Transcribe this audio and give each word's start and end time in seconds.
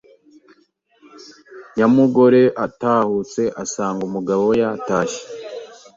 Nyamugore 1.75 2.41
atahutse 2.65 3.41
asanga 3.63 4.01
umugabo 4.09 4.45
yatashye 4.61 5.23